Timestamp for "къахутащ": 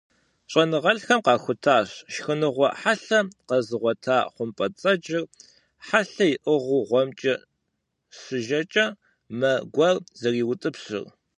1.25-1.89